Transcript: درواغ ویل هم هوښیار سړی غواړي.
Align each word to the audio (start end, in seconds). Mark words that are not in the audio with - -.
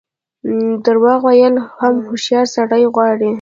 درواغ 0.85 1.21
ویل 1.27 1.55
هم 1.79 1.93
هوښیار 2.07 2.47
سړی 2.55 2.83
غواړي. 2.93 3.29